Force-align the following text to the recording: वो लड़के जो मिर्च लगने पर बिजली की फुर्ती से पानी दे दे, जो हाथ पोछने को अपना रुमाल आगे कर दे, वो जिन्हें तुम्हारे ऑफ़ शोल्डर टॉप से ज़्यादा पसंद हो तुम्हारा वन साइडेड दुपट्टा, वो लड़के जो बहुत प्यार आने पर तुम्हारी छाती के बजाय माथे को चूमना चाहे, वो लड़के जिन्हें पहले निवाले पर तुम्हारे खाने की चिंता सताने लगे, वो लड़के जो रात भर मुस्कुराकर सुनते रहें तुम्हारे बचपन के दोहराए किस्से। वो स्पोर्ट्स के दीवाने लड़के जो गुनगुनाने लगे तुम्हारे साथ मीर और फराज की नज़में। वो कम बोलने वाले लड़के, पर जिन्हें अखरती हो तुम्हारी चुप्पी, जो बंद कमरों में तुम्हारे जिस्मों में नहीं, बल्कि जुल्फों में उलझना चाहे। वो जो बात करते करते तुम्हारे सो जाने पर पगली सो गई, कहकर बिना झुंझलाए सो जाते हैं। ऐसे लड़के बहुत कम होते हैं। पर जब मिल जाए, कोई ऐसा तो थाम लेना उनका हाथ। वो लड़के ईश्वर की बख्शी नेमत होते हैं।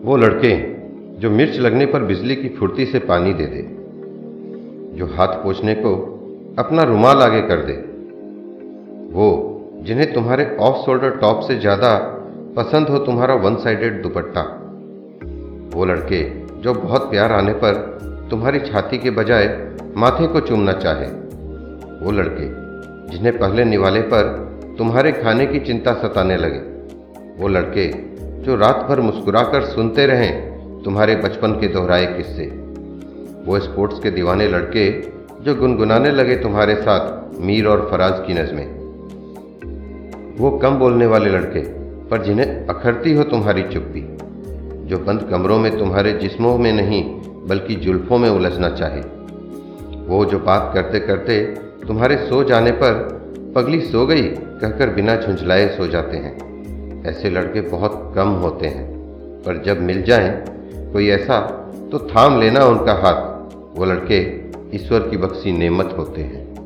वो 0.00 0.16
लड़के 0.16 0.50
जो 1.20 1.30
मिर्च 1.30 1.56
लगने 1.58 1.86
पर 1.86 2.02
बिजली 2.02 2.34
की 2.36 2.48
फुर्ती 2.48 2.84
से 2.86 2.98
पानी 2.98 3.32
दे 3.32 3.46
दे, 3.46 3.62
जो 4.98 5.06
हाथ 5.06 5.34
पोछने 5.42 5.74
को 5.74 5.92
अपना 6.58 6.82
रुमाल 6.82 7.22
आगे 7.22 7.40
कर 7.42 7.64
दे, 7.64 7.72
वो 9.12 9.28
जिन्हें 9.82 10.12
तुम्हारे 10.14 10.46
ऑफ़ 10.60 10.84
शोल्डर 10.86 11.16
टॉप 11.16 11.40
से 11.40 11.58
ज़्यादा 11.58 11.92
पसंद 12.56 12.88
हो 12.88 12.98
तुम्हारा 12.98 13.34
वन 13.34 13.56
साइडेड 13.56 14.02
दुपट्टा, 14.02 14.42
वो 15.74 15.84
लड़के 15.84 16.22
जो 16.62 16.74
बहुत 16.74 17.10
प्यार 17.10 17.32
आने 17.32 17.52
पर 17.52 17.74
तुम्हारी 18.30 18.60
छाती 18.62 18.98
के 18.98 19.10
बजाय 19.10 19.46
माथे 19.96 20.26
को 20.26 20.40
चूमना 20.40 20.72
चाहे, 20.74 21.06
वो 22.04 22.10
लड़के 22.12 22.48
जिन्हें 23.12 23.38
पहले 23.38 23.64
निवाले 23.64 24.00
पर 24.00 24.36
तुम्हारे 24.78 25.12
खाने 25.12 25.46
की 25.46 25.60
चिंता 25.60 25.92
सताने 25.92 26.36
लगे, 26.36 26.58
वो 27.38 27.48
लड़के 27.48 27.88
जो 28.40 28.56
रात 28.56 28.86
भर 28.88 29.00
मुस्कुराकर 29.00 29.64
सुनते 29.64 30.06
रहें 30.06 30.82
तुम्हारे 30.82 31.16
बचपन 31.16 31.52
के 31.52 31.68
दोहराए 31.68 32.06
किस्से। 32.06 32.46
वो 33.46 33.58
स्पोर्ट्स 33.60 33.98
के 34.00 34.10
दीवाने 34.10 34.48
लड़के 34.48 34.90
जो 35.44 35.54
गुनगुनाने 35.54 36.10
लगे 36.10 36.36
तुम्हारे 36.36 36.74
साथ 36.74 37.40
मीर 37.40 37.66
और 37.66 37.88
फराज 37.90 38.26
की 38.26 38.34
नज़में। 38.34 38.66
वो 40.38 40.50
कम 40.58 40.76
बोलने 40.76 41.06
वाले 41.06 41.30
लड़के, 41.30 41.60
पर 42.08 42.22
जिन्हें 42.22 42.66
अखरती 42.66 43.14
हो 43.14 43.22
तुम्हारी 43.24 43.62
चुप्पी, 43.62 44.00
जो 44.88 44.98
बंद 44.98 45.28
कमरों 45.30 45.58
में 45.58 45.78
तुम्हारे 45.78 46.12
जिस्मों 46.12 46.58
में 46.58 46.72
नहीं, 46.72 47.04
बल्कि 47.46 47.74
जुल्फों 47.74 48.18
में 48.18 48.30
उलझना 48.30 48.68
चाहे। 48.68 49.00
वो 50.06 50.24
जो 50.24 50.38
बात 50.38 50.70
करते 50.74 51.00
करते 51.00 51.42
तुम्हारे 51.86 52.16
सो 52.16 52.44
जाने 52.44 52.70
पर 52.70 52.94
पगली 53.56 53.80
सो 53.80 54.06
गई, 54.06 54.22
कहकर 54.22 54.90
बिना 54.90 55.16
झुंझलाए 55.16 55.68
सो 55.68 55.86
जाते 55.86 56.16
हैं। 56.16 56.59
ऐसे 57.06 57.30
लड़के 57.30 57.60
बहुत 57.60 58.12
कम 58.16 58.28
होते 58.28 58.66
हैं। 58.66 58.90
पर 59.42 59.62
जब 59.62 59.80
मिल 59.80 60.02
जाए, 60.02 60.44
कोई 60.92 61.08
ऐसा 61.08 61.40
तो 61.92 61.98
थाम 61.98 62.40
लेना 62.40 62.64
उनका 62.64 62.92
हाथ। 62.92 63.30
वो 63.78 63.84
लड़के 63.84 64.40
ईश्वर 64.76 65.00
की 65.00 65.16
बख्शी 65.16 65.52
नेमत 65.52 65.94
होते 65.98 66.22
हैं। 66.22 66.59